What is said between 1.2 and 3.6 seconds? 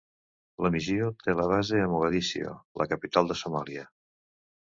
té la base a Mogadiscio, la capital de